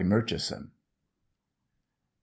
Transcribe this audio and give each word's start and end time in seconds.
Murchison_. 0.03 0.71